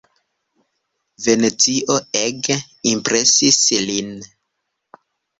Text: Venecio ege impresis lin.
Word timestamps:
Venecio 1.25 1.97
ege 2.21 2.55
impresis 2.91 3.59
lin. 3.91 4.09